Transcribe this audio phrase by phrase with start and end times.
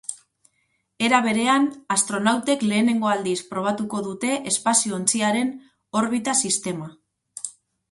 [1.07, 5.55] Era berean, astronautek lehenengo aldiz probatuko dute espazio-ontziaren
[6.03, 6.93] orbita sistema.